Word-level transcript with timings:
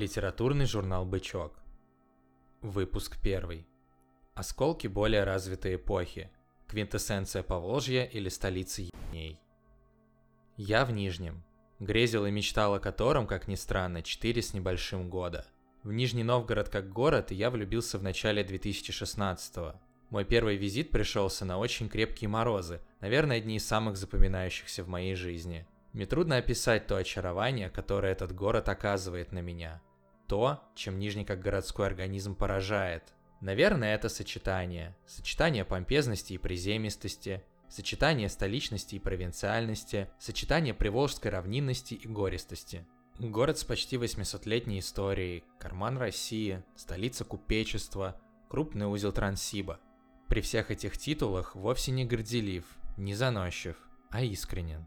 Литературный 0.00 0.64
журнал 0.64 1.04
«Бычок». 1.04 1.60
Выпуск 2.62 3.18
первый. 3.22 3.66
Осколки 4.32 4.86
более 4.86 5.24
развитой 5.24 5.74
эпохи. 5.74 6.30
Квинтэссенция 6.68 7.42
Поволжья 7.42 8.04
или 8.04 8.30
столицы 8.30 8.88
Еней. 9.12 9.38
Я 10.56 10.86
в 10.86 10.90
Нижнем. 10.90 11.44
Грезил 11.80 12.24
и 12.24 12.30
мечтал 12.30 12.76
о 12.76 12.80
котором, 12.80 13.26
как 13.26 13.46
ни 13.46 13.56
странно, 13.56 14.00
4 14.00 14.40
с 14.40 14.54
небольшим 14.54 15.10
года. 15.10 15.44
В 15.82 15.92
Нижний 15.92 16.24
Новгород 16.24 16.70
как 16.70 16.90
город 16.90 17.30
я 17.30 17.50
влюбился 17.50 17.98
в 17.98 18.02
начале 18.02 18.42
2016 18.42 19.56
-го. 19.58 19.76
Мой 20.08 20.24
первый 20.24 20.56
визит 20.56 20.88
пришелся 20.88 21.44
на 21.44 21.58
очень 21.58 21.90
крепкие 21.90 22.28
морозы, 22.30 22.80
наверное, 23.00 23.36
одни 23.36 23.56
из 23.56 23.66
самых 23.66 23.98
запоминающихся 23.98 24.82
в 24.82 24.88
моей 24.88 25.14
жизни– 25.14 25.66
мне 25.92 26.06
трудно 26.06 26.36
описать 26.36 26.86
то 26.86 26.96
очарование, 26.96 27.68
которое 27.68 28.12
этот 28.12 28.32
город 28.32 28.68
оказывает 28.68 29.32
на 29.32 29.40
меня. 29.40 29.82
То, 30.30 30.62
чем 30.76 31.00
Нижний 31.00 31.24
как 31.24 31.40
городской 31.40 31.88
организм 31.88 32.36
поражает. 32.36 33.02
Наверное, 33.40 33.96
это 33.96 34.08
сочетание. 34.08 34.96
Сочетание 35.04 35.64
помпезности 35.64 36.34
и 36.34 36.38
приземистости, 36.38 37.42
сочетание 37.68 38.28
столичности 38.28 38.94
и 38.94 39.00
провинциальности, 39.00 40.08
сочетание 40.20 40.72
приволжской 40.72 41.32
равнинности 41.32 41.94
и 41.94 42.06
гористости. 42.06 42.86
Город 43.18 43.58
с 43.58 43.64
почти 43.64 43.96
800-летней 43.96 44.78
историей, 44.78 45.42
карман 45.58 45.98
России, 45.98 46.62
столица 46.76 47.24
купечества, 47.24 48.20
крупный 48.48 48.86
узел 48.86 49.10
Транссиба. 49.10 49.80
При 50.28 50.42
всех 50.42 50.70
этих 50.70 50.96
титулах 50.96 51.56
вовсе 51.56 51.90
не 51.90 52.04
горделив, 52.04 52.66
не 52.96 53.14
заносчив, 53.16 53.76
а 54.10 54.22
искренен. 54.22 54.86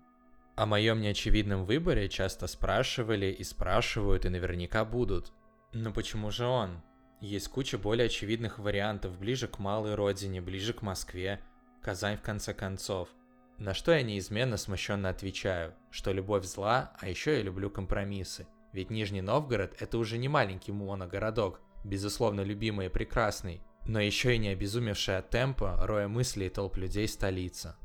О 0.56 0.68
моем 0.68 1.02
неочевидном 1.02 1.66
выборе 1.66 2.08
часто 2.10 2.46
спрашивали 2.46 3.26
и 3.26 3.44
спрашивают 3.44 4.26
и 4.26 4.30
наверняка 4.30 4.86
будут. 4.86 5.34
Но 5.72 5.92
почему 5.92 6.30
же 6.30 6.46
он? 6.46 6.84
Есть 7.22 7.48
куча 7.48 7.80
более 7.80 8.06
очевидных 8.06 8.60
вариантов 8.60 9.18
ближе 9.18 9.48
к 9.48 9.58
малой 9.58 9.96
родине, 9.96 10.42
ближе 10.42 10.74
к 10.74 10.84
Москве, 10.84 11.42
Казань 11.82 12.18
в 12.18 12.22
конце 12.22 12.54
концов. 12.54 13.10
На 13.58 13.74
что 13.74 13.94
я 13.94 14.04
неизменно 14.04 14.58
смущенно 14.58 15.10
отвечаю, 15.10 15.74
что 15.90 16.12
любовь 16.12 16.46
зла, 16.46 16.94
а 17.00 17.10
еще 17.10 17.38
я 17.38 17.42
люблю 17.42 17.72
компромиссы. 17.72 18.46
Ведь 18.74 18.92
Нижний 18.92 19.22
Новгород 19.22 19.76
это 19.80 19.98
уже 19.98 20.20
не 20.20 20.28
маленький 20.28 20.72
моногородок, 20.72 21.62
безусловно 21.84 22.42
любимый 22.42 22.88
и 22.88 22.90
прекрасный, 22.90 23.64
но 23.86 24.00
еще 24.00 24.36
и 24.36 24.38
не 24.38 24.50
обезумевшая 24.50 25.20
от 25.20 25.32
темпа, 25.32 25.80
роя 25.82 26.08
мыслей 26.08 26.48
и 26.48 26.50
толп 26.50 26.78
людей 26.78 27.08
столица. 27.08 27.76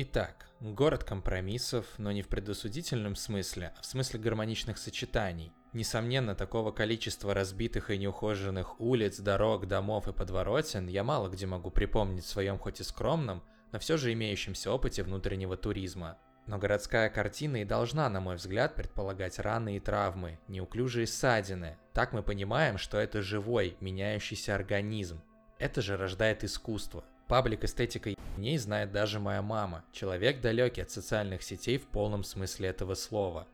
Итак, 0.00 0.46
город 0.60 1.02
компромиссов, 1.02 1.84
но 1.98 2.12
не 2.12 2.22
в 2.22 2.28
предосудительном 2.28 3.16
смысле, 3.16 3.72
а 3.76 3.82
в 3.82 3.84
смысле 3.84 4.20
гармоничных 4.20 4.78
сочетаний. 4.78 5.52
Несомненно, 5.72 6.36
такого 6.36 6.70
количества 6.70 7.34
разбитых 7.34 7.90
и 7.90 7.98
неухоженных 7.98 8.80
улиц, 8.80 9.18
дорог, 9.18 9.66
домов 9.66 10.06
и 10.06 10.12
подворотен 10.12 10.86
я 10.86 11.02
мало 11.02 11.28
где 11.28 11.46
могу 11.46 11.72
припомнить 11.72 12.22
в 12.22 12.28
своем 12.28 12.58
хоть 12.58 12.78
и 12.78 12.84
скромном, 12.84 13.42
но 13.72 13.80
все 13.80 13.96
же 13.96 14.12
имеющемся 14.12 14.70
опыте 14.70 15.02
внутреннего 15.02 15.56
туризма. 15.56 16.16
Но 16.46 16.58
городская 16.58 17.10
картина 17.10 17.62
и 17.62 17.64
должна, 17.64 18.08
на 18.08 18.20
мой 18.20 18.36
взгляд, 18.36 18.76
предполагать 18.76 19.40
раны 19.40 19.78
и 19.78 19.80
травмы, 19.80 20.38
неуклюжие 20.46 21.08
ссадины. 21.08 21.76
Так 21.92 22.12
мы 22.12 22.22
понимаем, 22.22 22.78
что 22.78 22.98
это 22.98 23.20
живой, 23.20 23.76
меняющийся 23.80 24.54
организм. 24.54 25.20
Это 25.58 25.82
же 25.82 25.96
рождает 25.96 26.44
искусство, 26.44 27.02
Паблик 27.28 27.62
эстетикой 27.64 28.16
не 28.38 28.56
знает 28.56 28.90
даже 28.90 29.20
моя 29.20 29.42
мама, 29.42 29.84
человек 29.92 30.40
далекий 30.40 30.80
от 30.80 30.90
социальных 30.90 31.42
сетей 31.42 31.76
в 31.76 31.86
полном 31.86 32.24
смысле 32.24 32.70
этого 32.70 32.94
слова. 32.94 33.46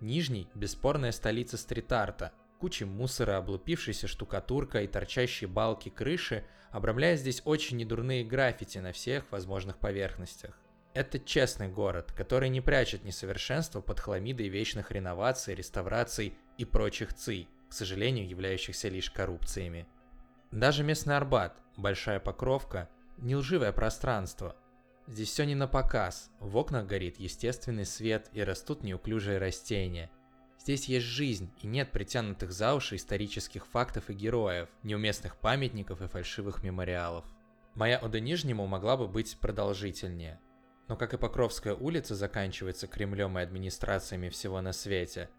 Нижний– 0.00 0.48
бесспорная 0.56 1.12
столица 1.12 1.56
стрит-арта. 1.56 2.32
Куча 2.58 2.84
мусора, 2.84 3.36
облупившаяся 3.36 4.08
штукатурка 4.08 4.82
и 4.82 4.88
торчащие 4.88 5.46
балки 5.46 5.88
крыши 5.88 6.44
обрамляют 6.72 7.20
здесь 7.20 7.42
очень 7.44 7.76
недурные 7.76 8.24
граффити 8.24 8.78
на 8.78 8.90
всех 8.90 9.30
возможных 9.30 9.78
поверхностях. 9.78 10.58
Это 10.92 11.20
честный 11.20 11.68
город, 11.68 12.12
который 12.12 12.48
не 12.48 12.60
прячет 12.60 13.04
несовершенства 13.04 13.80
под 13.80 14.00
хламидой 14.00 14.48
вечных 14.48 14.90
реноваций, 14.90 15.54
реставраций 15.54 16.34
и 16.58 16.64
прочих 16.64 17.14
ций, 17.14 17.48
к 17.68 17.72
сожалению, 17.72 18.28
являющихся 18.28 18.88
лишь 18.88 19.12
коррупциями. 19.12 19.86
Даже 20.50 20.82
местный 20.82 21.16
Арбат, 21.16 21.56
Большая 21.76 22.18
Покровка– 22.18 22.88
не 23.18 23.36
лживое 23.36 23.72
пространство. 23.72 24.56
Здесь 25.06 25.28
все 25.30 25.44
не 25.44 25.54
на 25.54 25.66
показ, 25.66 26.30
в 26.38 26.56
окнах 26.56 26.86
горит 26.86 27.18
естественный 27.18 27.84
свет 27.84 28.30
и 28.32 28.42
растут 28.42 28.82
неуклюжие 28.82 29.38
растения. 29.38 30.10
Здесь 30.58 30.86
есть 30.86 31.06
жизнь 31.06 31.52
и 31.60 31.66
нет 31.66 31.90
притянутых 31.90 32.52
за 32.52 32.74
уши 32.74 32.96
исторических 32.96 33.66
фактов 33.66 34.10
и 34.10 34.14
героев, 34.14 34.68
неуместных 34.84 35.36
памятников 35.36 36.00
и 36.02 36.06
фальшивых 36.06 36.62
мемориалов. 36.62 37.24
Моя 37.74 37.98
ода 37.98 38.20
Нижнему 38.20 38.66
могла 38.66 38.96
бы 38.96 39.08
быть 39.08 39.36
продолжительнее. 39.38 40.40
Но 40.88 40.96
как 40.96 41.14
и 41.14 41.18
Покровская 41.18 41.74
улица 41.74 42.14
заканчивается 42.14 42.86
Кремлем 42.86 43.38
и 43.38 43.42
администрациями 43.42 44.28
всего 44.28 44.60
на 44.60 44.72
свете, 44.72 45.30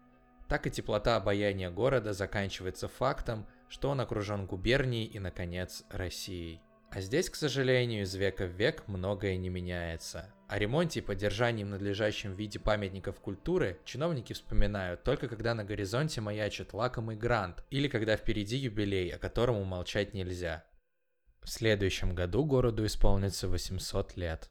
так 0.48 0.66
и 0.66 0.70
теплота 0.70 1.16
обаяния 1.16 1.70
города 1.70 2.12
заканчивается 2.12 2.88
фактом, 2.88 3.46
что 3.68 3.90
он 3.90 4.00
окружен 4.00 4.46
губернией 4.46 5.06
и, 5.06 5.18
наконец, 5.18 5.84
Россией. 5.90 6.60
А 6.94 7.00
здесь, 7.00 7.28
к 7.28 7.34
сожалению, 7.34 8.04
из 8.04 8.14
века 8.14 8.46
в 8.46 8.52
век 8.52 8.84
многое 8.86 9.36
не 9.36 9.48
меняется. 9.48 10.32
О 10.46 10.60
ремонте 10.60 11.00
и 11.00 11.02
поддержании 11.02 11.64
в 11.64 11.66
надлежащем 11.68 12.36
виде 12.36 12.60
памятников 12.60 13.18
культуры 13.18 13.80
чиновники 13.84 14.32
вспоминают 14.32 15.02
только 15.02 15.26
когда 15.26 15.54
на 15.54 15.64
горизонте 15.64 16.20
маячит 16.20 16.72
лакомый 16.72 17.16
грант 17.16 17.64
или 17.70 17.88
когда 17.88 18.16
впереди 18.16 18.58
юбилей, 18.58 19.10
о 19.10 19.18
котором 19.18 19.56
умолчать 19.56 20.14
нельзя. 20.14 20.64
В 21.42 21.50
следующем 21.50 22.14
году 22.14 22.44
городу 22.44 22.86
исполнится 22.86 23.48
800 23.48 24.16
лет. 24.16 24.48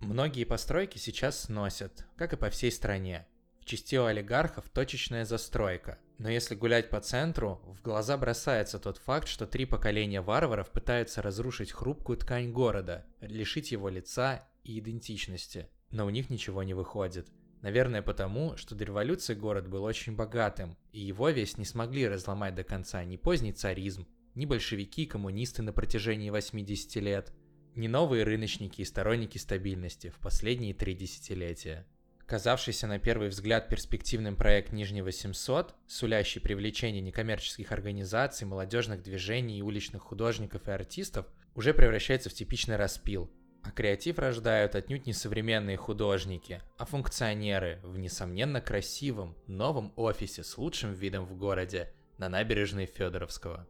Многие 0.00 0.42
постройки 0.42 0.98
сейчас 0.98 1.42
сносят, 1.42 2.06
как 2.16 2.32
и 2.32 2.36
по 2.36 2.50
всей 2.50 2.72
стране. 2.72 3.24
У 3.70 4.04
олигархов 4.04 4.68
точечная 4.68 5.24
застройка– 5.24 5.98
но 6.18 6.28
если 6.28 6.56
гулять 6.56 6.90
по 6.90 7.00
центру, 7.00 7.60
в 7.64 7.80
глаза 7.80 8.16
бросается 8.16 8.80
тот 8.80 8.98
факт, 8.98 9.28
что 9.28 9.46
три 9.46 9.66
поколения 9.66 10.20
варваров 10.20 10.70
пытаются 10.70 11.22
разрушить 11.22 11.70
хрупкую 11.70 12.18
ткань 12.18 12.50
города, 12.50 13.06
лишить 13.20 13.70
его 13.70 13.88
лица 13.88 14.44
и 14.64 14.80
идентичности. 14.80 15.68
Но 15.92 16.06
у 16.06 16.10
них 16.10 16.28
ничего 16.28 16.64
не 16.64 16.74
выходит. 16.74 17.28
Наверное 17.62 18.02
потому, 18.02 18.56
что 18.56 18.74
до 18.74 18.84
революции 18.84 19.34
город 19.34 19.68
был 19.68 19.84
очень 19.84 20.16
богатым, 20.16 20.76
и 20.90 20.98
его 20.98 21.28
весь 21.30 21.56
не 21.56 21.64
смогли 21.64 22.08
разломать 22.08 22.56
до 22.56 22.64
конца 22.64 23.04
ни 23.04 23.16
поздний 23.16 23.52
царизм, 23.52 24.06
ни 24.34 24.44
большевики 24.44 25.04
и 25.04 25.06
коммунисты 25.06 25.62
на 25.62 25.72
протяжении 25.72 26.30
80 26.30 26.96
лет, 26.96 27.32
ни 27.76 27.86
новые 27.86 28.24
рыночники 28.24 28.80
и 28.80 28.84
сторонники 28.84 29.38
стабильности 29.38 30.10
в 30.10 30.18
последние 30.18 30.74
три 30.74 30.94
десятилетия. 30.94 31.86
Казавшийся 32.28 32.86
на 32.86 32.98
первый 32.98 33.30
взгляд 33.30 33.70
перспективным 33.70 34.36
проект 34.36 34.70
Нижнего 34.70 35.10
700, 35.10 35.74
сулящий 35.86 36.42
привлечение 36.42 37.00
некоммерческих 37.00 37.72
организаций, 37.72 38.46
молодежных 38.46 39.02
движений 39.02 39.58
и 39.58 39.62
уличных 39.62 40.02
художников 40.02 40.68
и 40.68 40.70
артистов, 40.70 41.24
уже 41.54 41.72
превращается 41.72 42.28
в 42.28 42.34
типичный 42.34 42.76
распил. 42.76 43.30
А 43.62 43.70
креатив 43.70 44.18
рождают 44.18 44.74
отнюдь 44.74 45.06
не 45.06 45.14
современные 45.14 45.78
художники, 45.78 46.60
а 46.76 46.84
функционеры 46.84 47.80
в 47.82 47.98
несомненно 47.98 48.60
красивом, 48.60 49.34
новом 49.46 49.94
офисе 49.96 50.44
с 50.44 50.58
лучшим 50.58 50.92
видом 50.92 51.24
в 51.24 51.34
городе 51.34 51.94
на 52.18 52.28
набережной 52.28 52.84
Федоровского. 52.84 53.66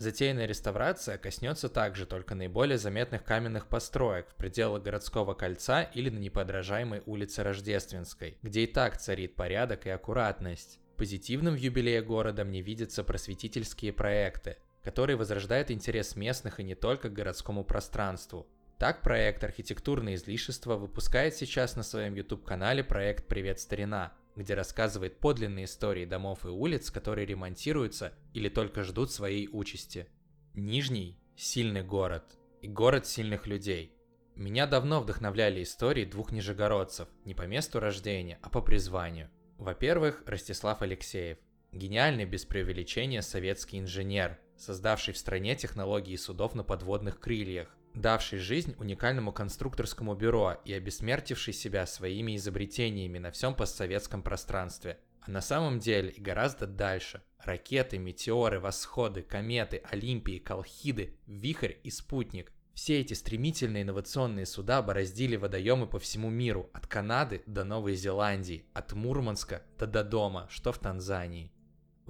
Затеянная 0.00 0.46
реставрация 0.46 1.18
коснется 1.18 1.68
также 1.68 2.06
только 2.06 2.34
наиболее 2.34 2.78
заметных 2.78 3.22
каменных 3.22 3.66
построек 3.66 4.30
в 4.30 4.34
пределах 4.34 4.82
городского 4.82 5.34
кольца 5.34 5.82
или 5.82 6.08
на 6.08 6.18
неподражаемой 6.18 7.02
улице 7.04 7.42
Рождественской, 7.42 8.38
где 8.40 8.62
и 8.62 8.66
так 8.66 8.96
царит 8.96 9.36
порядок 9.36 9.86
и 9.86 9.90
аккуратность. 9.90 10.80
Позитивным 10.96 11.54
в 11.54 11.58
юбилее 11.58 12.00
города 12.00 12.46
мне 12.46 12.62
видятся 12.62 13.04
просветительские 13.04 13.92
проекты, 13.92 14.56
которые 14.82 15.16
возрождают 15.16 15.70
интерес 15.70 16.16
местных 16.16 16.60
и 16.60 16.64
не 16.64 16.74
только 16.74 17.10
к 17.10 17.12
городскому 17.12 17.62
пространству. 17.62 18.46
Так 18.78 19.02
проект 19.02 19.44
«Архитектурное 19.44 20.14
излишество» 20.14 20.76
выпускает 20.76 21.34
сейчас 21.34 21.76
на 21.76 21.82
своем 21.82 22.14
YouTube-канале 22.14 22.82
проект 22.82 23.26
«Привет, 23.26 23.60
старина», 23.60 24.14
где 24.40 24.54
рассказывает 24.54 25.20
подлинные 25.20 25.66
истории 25.66 26.06
домов 26.06 26.46
и 26.46 26.48
улиц, 26.48 26.90
которые 26.90 27.26
ремонтируются 27.26 28.14
или 28.32 28.48
только 28.48 28.84
ждут 28.84 29.12
своей 29.12 29.50
участи. 29.52 30.08
Нижний– 30.54 31.20
сильный 31.36 31.82
город 31.82 32.24
и 32.62 32.66
город 32.66 33.06
сильных 33.06 33.46
людей. 33.46 33.94
Меня 34.36 34.66
давно 34.66 35.02
вдохновляли 35.02 35.62
истории 35.62 36.06
двух 36.06 36.32
нижегородцев, 36.32 37.06
не 37.26 37.34
по 37.34 37.42
месту 37.42 37.80
рождения, 37.80 38.38
а 38.40 38.48
по 38.48 38.62
призванию. 38.62 39.28
Во-первых, 39.58 40.22
Ростислав 40.24 40.80
Алексеев, 40.80 41.36
гениальный 41.70 42.24
без 42.24 42.46
преувеличения 42.46 43.20
советский 43.20 43.78
инженер, 43.78 44.38
создавший 44.56 45.12
в 45.12 45.18
стране 45.18 45.54
технологии 45.54 46.16
судов 46.16 46.54
на 46.54 46.64
подводных 46.64 47.20
крыльях, 47.20 47.76
давший 47.94 48.38
жизнь 48.38 48.74
уникальному 48.78 49.32
конструкторскому 49.32 50.14
бюро 50.14 50.60
и 50.64 50.72
обессмертивший 50.72 51.52
себя 51.54 51.86
своими 51.86 52.36
изобретениями 52.36 53.18
на 53.18 53.30
всем 53.30 53.54
постсоветском 53.54 54.22
пространстве. 54.22 54.98
А 55.20 55.30
на 55.30 55.40
самом 55.40 55.78
деле 55.78 56.10
и 56.10 56.20
гораздо 56.20 56.66
дальше. 56.66 57.22
Ракеты, 57.38 57.98
метеоры, 57.98 58.60
восходы, 58.60 59.22
кометы, 59.22 59.82
Олимпии, 59.90 60.38
Колхиды, 60.38 61.16
Вихрь 61.26 61.74
и 61.82 61.90
Спутник. 61.90 62.52
Все 62.74 63.00
эти 63.00 63.12
стремительные 63.14 63.82
инновационные 63.82 64.46
суда 64.46 64.80
бороздили 64.80 65.36
водоемы 65.36 65.86
по 65.86 65.98
всему 65.98 66.30
миру, 66.30 66.70
от 66.72 66.86
Канады 66.86 67.42
до 67.46 67.64
Новой 67.64 67.94
Зеландии, 67.94 68.64
от 68.72 68.92
Мурманска 68.92 69.62
до 69.78 69.86
Додома, 69.86 70.46
что 70.50 70.72
в 70.72 70.78
Танзании. 70.78 71.52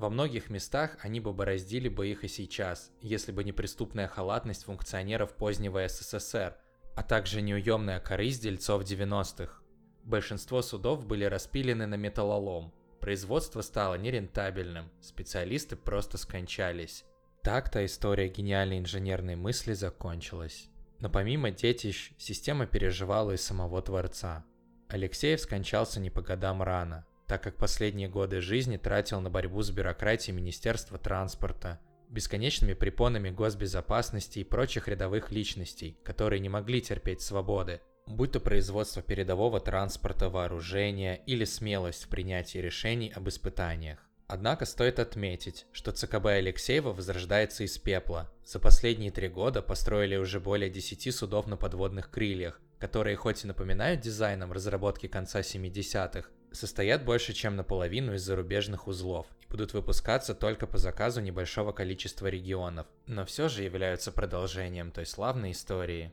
Во 0.01 0.09
многих 0.09 0.49
местах 0.49 0.97
они 1.03 1.21
бы 1.21 1.35
бороздили 1.35 1.91
бы 1.91 2.09
их 2.09 2.25
и 2.25 2.29
сейчас, 2.29 2.91
если 3.03 3.33
бы 3.33 3.45
не 3.45 3.53
преступная 3.53 4.09
халатность 4.09 4.65
функционеров 4.65 5.35
позднего 5.35 5.87
СССР, 5.87 6.57
а 6.97 7.03
также 7.03 7.43
неуемная 7.43 8.01
корысть 8.01 8.43
дельцов 8.43 8.85
90-х. 8.85 9.61
Большинство 10.05 10.63
судов 10.63 11.05
были 11.05 11.25
распилены 11.25 11.85
на 11.87 11.97
металлолом. 11.97 12.73
Производство 12.99 13.61
стало 13.61 13.97
нерентабельным, 13.97 14.91
специалисты 15.03 15.77
просто 15.77 16.17
скончались. 16.17 17.05
Так-то 17.43 17.85
история 17.85 18.29
гениальной 18.29 18.79
инженерной 18.79 19.37
мысли 19.37 19.75
закончилась. 19.75 20.71
Но 20.99 21.11
помимо 21.11 21.51
детищ, 21.51 22.13
система 22.17 22.65
переживала 22.65 23.33
и 23.33 23.37
самого 23.37 23.83
Творца. 23.83 24.47
Алексеев 24.89 25.43
скончался 25.43 26.01
не 26.01 26.09
по 26.09 26.23
годам 26.23 26.63
рано, 26.63 27.05
так 27.31 27.45
как 27.45 27.55
последние 27.55 28.09
годы 28.09 28.41
жизни 28.41 28.77
тратил 28.77 29.21
на 29.21 29.31
борьбу 29.31 29.63
с 29.63 29.71
бюрократией 29.71 30.37
Министерства 30.37 30.99
транспорта, 30.99 31.79
бесконечными 32.09 32.73
препонами 32.73 33.31
госбезопасности 33.31 34.41
и 34.41 34.45
прочих 34.45 34.89
рядовых 34.89 35.31
личностей, 35.31 35.97
которые 36.03 36.41
не 36.41 36.49
могли 36.49 36.81
терпеть 36.81 37.21
свободы, 37.21 37.83
будь 38.09 38.33
то 38.33 38.41
производство 38.41 39.01
передового 39.01 39.61
транспорта, 39.61 40.29
вооружения 40.29 41.23
или 41.25 41.45
смелость 41.45 42.07
в 42.07 42.09
принятии 42.09 42.59
решений 42.59 43.13
об 43.15 43.29
испытаниях. 43.29 44.01
Однако 44.27 44.65
стоит 44.65 44.99
отметить, 44.99 45.67
что 45.71 45.93
ЦКБ 45.93 46.27
Алексеева 46.27 46.93
возрождается 46.93 47.63
из 47.63 47.79
пепла. 47.79 48.29
За 48.45 48.59
последние 48.59 49.13
три 49.13 49.29
года 49.29 49.63
построили 49.63 50.17
уже 50.17 50.41
более 50.41 50.69
10 50.69 51.15
судов 51.15 51.47
на 51.47 51.57
подводных 51.57 52.11
крыльях, 52.11 52.61
которые 52.81 53.15
хоть 53.15 53.45
и 53.45 53.47
напоминают 53.47 54.01
дизайном 54.01 54.51
разработки 54.51 55.07
конца 55.07 55.43
70-х, 55.43 56.29
состоят 56.53 57.05
больше 57.05 57.33
чем 57.33 57.57
наполовину 57.57 58.15
из 58.15 58.23
зарубежных 58.23 58.89
узлов 58.89 59.27
и 59.41 59.47
будут 59.51 59.73
выпускаться 59.73 60.35
только 60.35 60.67
по 60.67 60.79
заказу 60.79 61.21
небольшого 61.21 61.73
количества 61.73 62.27
регионов, 62.27 62.87
но 63.07 63.25
все 63.25 63.49
же 63.49 63.63
являются 63.63 64.13
продолжением 64.13 64.91
той 64.93 65.07
славной 65.07 65.53
истории. 65.53 66.13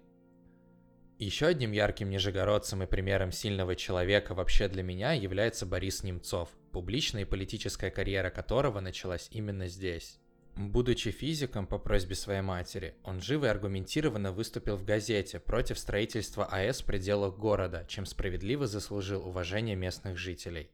Еще 1.19 1.47
одним 1.47 1.71
ярким 1.71 2.11
нижегородцем 2.11 2.83
и 2.83 2.85
примером 2.85 3.31
сильного 3.31 3.75
человека 3.75 4.35
вообще 4.35 4.67
для 4.67 4.83
меня 4.83 5.13
является 5.13 5.65
Борис 5.65 6.03
Немцов, 6.03 6.49
публичная 6.71 7.23
и 7.23 7.25
политическая 7.25 7.89
карьера 7.89 8.29
которого 8.29 8.79
началась 8.81 9.27
именно 9.31 9.67
здесь. 9.67 10.19
Будучи 10.57 11.11
физиком 11.11 11.67
по 11.67 11.77
просьбе 11.77 12.15
своей 12.15 12.41
матери, 12.41 12.95
он 13.03 13.21
живо 13.21 13.45
и 13.45 13.49
аргументированно 13.49 14.31
выступил 14.31 14.75
в 14.75 14.83
газете 14.83 15.39
против 15.39 15.77
строительства 15.77 16.45
АЭС 16.45 16.81
в 16.81 16.85
пределах 16.85 17.37
города, 17.37 17.85
чем 17.87 18.07
справедливо 18.07 18.65
заслужил 18.65 19.23
уважение 19.23 19.75
местных 19.75 20.17
жителей. 20.17 20.71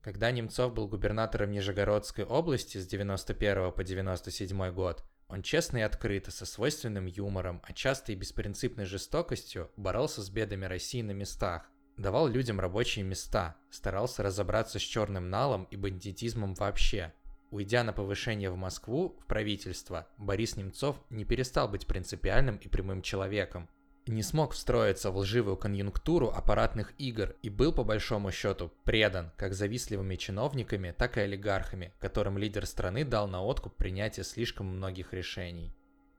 Когда 0.00 0.32
Немцов 0.32 0.74
был 0.74 0.88
губернатором 0.88 1.52
Нижегородской 1.52 2.24
области 2.24 2.78
с 2.78 2.88
91 2.88 3.70
по 3.70 3.84
97 3.84 4.72
год, 4.72 5.04
он 5.28 5.42
честно 5.42 5.78
и 5.78 5.82
открыто, 5.82 6.32
со 6.32 6.44
свойственным 6.44 7.06
юмором, 7.06 7.62
а 7.62 7.72
часто 7.72 8.10
и 8.10 8.16
беспринципной 8.16 8.84
жестокостью 8.84 9.70
боролся 9.76 10.22
с 10.22 10.28
бедами 10.28 10.64
России 10.64 11.02
на 11.02 11.12
местах, 11.12 11.70
давал 11.96 12.26
людям 12.26 12.58
рабочие 12.58 13.04
места, 13.04 13.56
старался 13.70 14.24
разобраться 14.24 14.80
с 14.80 14.82
черным 14.82 15.30
налом 15.30 15.68
и 15.70 15.76
бандитизмом 15.76 16.54
вообще– 16.54 17.12
Уйдя 17.50 17.82
на 17.82 17.92
повышение 17.92 18.48
в 18.50 18.56
Москву, 18.56 19.16
в 19.20 19.26
правительство, 19.26 20.06
Борис 20.18 20.56
Немцов 20.56 20.96
не 21.10 21.24
перестал 21.24 21.68
быть 21.68 21.86
принципиальным 21.86 22.56
и 22.58 22.68
прямым 22.68 23.02
человеком. 23.02 23.68
Не 24.06 24.22
смог 24.22 24.52
встроиться 24.52 25.10
в 25.10 25.16
лживую 25.18 25.56
конъюнктуру 25.56 26.28
аппаратных 26.28 26.92
игр 26.98 27.34
и 27.42 27.50
был 27.50 27.72
по 27.72 27.82
большому 27.82 28.30
счету 28.30 28.72
предан 28.84 29.32
как 29.36 29.54
завистливыми 29.54 30.14
чиновниками, 30.14 30.94
так 30.96 31.18
и 31.18 31.22
олигархами, 31.22 31.92
которым 31.98 32.38
лидер 32.38 32.66
страны 32.66 33.04
дал 33.04 33.26
на 33.26 33.42
откуп 33.42 33.74
принятие 33.76 34.24
слишком 34.24 34.66
многих 34.66 35.12
решений. 35.12 35.74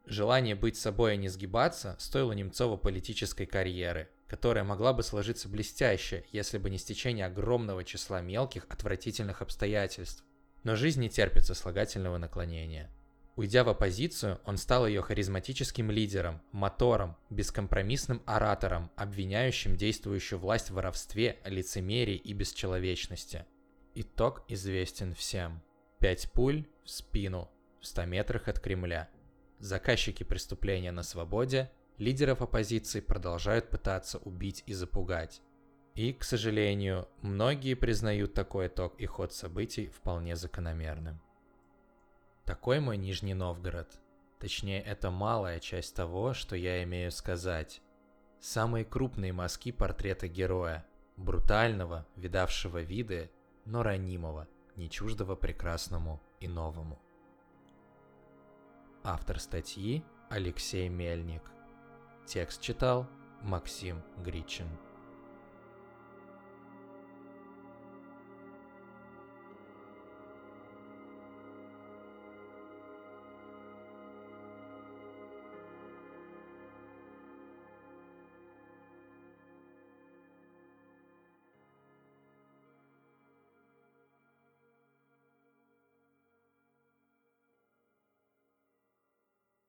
Желание 0.05 0.55
быть 0.55 0.77
собой 0.77 1.15
и 1.15 1.17
не 1.17 1.29
сгибаться 1.29 1.95
стоило 1.97 2.33
Немцова 2.33 2.75
политической 2.75 3.45
карьеры, 3.45 4.09
которая 4.27 4.65
могла 4.65 4.91
бы 4.91 5.03
сложиться 5.03 5.47
блестяще, 5.47 6.25
если 6.31 6.57
бы 6.57 6.69
не 6.69 6.77
стечение 6.77 7.25
огромного 7.25 7.83
числа 7.85 8.21
мелких 8.21 8.65
отвратительных 8.69 9.41
обстоятельств, 9.41 10.25
но 10.63 10.75
жизнь 10.75 11.01
не 11.01 11.09
терпит 11.09 11.45
сослагательного 11.45 12.17
наклонения. 12.17 12.89
Уйдя 13.35 13.63
в 13.63 13.69
оппозицию, 13.69 14.39
он 14.45 14.57
стал 14.57 14.85
ее 14.85 15.01
харизматическим 15.01 15.89
лидером, 15.89 16.41
мотором, 16.51 17.15
бескомпромиссным 17.29 18.21
оратором, 18.25 18.91
обвиняющим 18.97 19.77
действующую 19.77 20.39
власть 20.39 20.69
в 20.69 20.73
воровстве, 20.73 21.39
лицемерии 21.45 22.17
и 22.17 22.33
бесчеловечности. 22.33 23.45
Итог 23.95 24.43
известен 24.47 25.13
всем. 25.15 25.61
Пять 25.99 26.31
пуль 26.33 26.67
в 26.83 26.89
спину 26.89 27.49
в 27.79 27.85
100 27.85 28.05
метрах 28.05 28.47
от 28.47 28.59
Кремля. 28.59 29.09
Заказчики 29.59 30.23
преступления 30.23 30.91
на 30.91 31.03
свободе, 31.03 31.71
лидеров 31.97 32.41
оппозиции 32.41 32.99
продолжают 32.99 33.69
пытаться 33.69 34.17
убить 34.17 34.63
и 34.65 34.73
запугать. 34.73 35.41
И, 35.95 36.13
к 36.13 36.23
сожалению, 36.23 37.07
многие 37.21 37.73
признают 37.73 38.33
такой 38.33 38.67
итог 38.67 38.95
и 38.97 39.05
ход 39.05 39.33
событий 39.33 39.87
вполне 39.87 40.35
закономерным. 40.35 41.19
Такой 42.45 42.79
мой 42.79 42.97
Нижний 42.97 43.33
Новгород. 43.33 43.99
Точнее, 44.39 44.81
это 44.81 45.11
малая 45.11 45.59
часть 45.59 45.95
того, 45.95 46.33
что 46.33 46.55
я 46.55 46.81
имею 46.83 47.11
сказать. 47.11 47.81
Самые 48.39 48.85
крупные 48.85 49.33
мазки 49.33 49.71
портрета 49.71 50.27
героя. 50.27 50.85
Брутального, 51.17 52.07
видавшего 52.15 52.81
виды, 52.81 53.29
но 53.65 53.83
ранимого, 53.83 54.47
не 54.75 54.89
чуждого 54.89 55.35
прекрасному 55.35 56.21
и 56.39 56.47
новому. 56.47 56.99
Автор 59.03 59.39
статьи 59.39 60.03
Алексей 60.29 60.87
Мельник. 60.89 61.51
Текст 62.25 62.61
читал 62.61 63.07
Максим 63.41 64.01
Гричин. 64.17 64.67